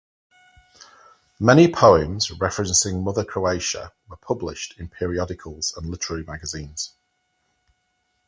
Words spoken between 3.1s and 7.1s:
Croatia were published in periodicals and literary magazines.